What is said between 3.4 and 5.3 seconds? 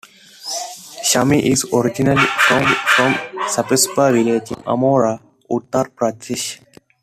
Sahaspur village in Amroha,